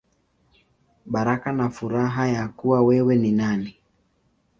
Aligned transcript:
Baraka 1.05 1.51
na 1.51 1.69
Furaha 1.69 2.27
Ya 2.27 2.47
Kuwa 2.47 2.83
Wewe 2.83 3.15
Ni 3.15 3.31
Nani. 3.31 3.77